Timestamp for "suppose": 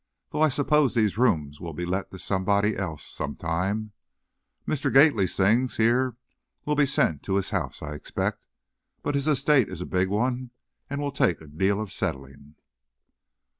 0.49-0.95